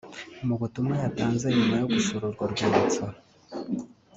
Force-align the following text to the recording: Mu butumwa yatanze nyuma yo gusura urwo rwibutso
Mu 0.47 0.55
butumwa 0.61 0.93
yatanze 1.03 1.45
nyuma 1.55 1.75
yo 1.81 1.87
gusura 1.93 2.23
urwo 2.27 2.43
rwibutso 2.51 3.03